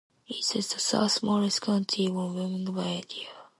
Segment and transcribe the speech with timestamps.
[0.27, 3.29] It is the third-smallest county in Wyoming by area.